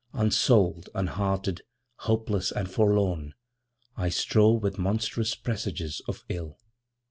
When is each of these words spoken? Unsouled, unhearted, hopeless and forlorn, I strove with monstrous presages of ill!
Unsouled, 0.13 0.89
unhearted, 0.95 1.61
hopeless 1.97 2.51
and 2.51 2.71
forlorn, 2.71 3.35
I 3.95 4.09
strove 4.09 4.63
with 4.63 4.79
monstrous 4.79 5.35
presages 5.35 6.01
of 6.07 6.25
ill! 6.27 6.57